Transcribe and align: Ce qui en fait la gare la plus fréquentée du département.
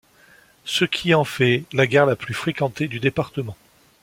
Ce 0.65 0.83
qui 0.83 1.13
en 1.13 1.23
fait 1.23 1.65
la 1.73 1.85
gare 1.85 2.07
la 2.07 2.15
plus 2.15 2.33
fréquentée 2.33 2.87
du 2.87 2.99
département. 2.99 3.55